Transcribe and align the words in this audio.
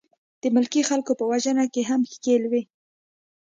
د 0.41 0.43
ملکي 0.55 0.81
خلکو 0.89 1.11
په 1.19 1.25
وژنه 1.31 1.65
کې 1.73 1.81
هم 1.89 2.01
ښکېل 2.13 2.43
وې. 2.51 2.61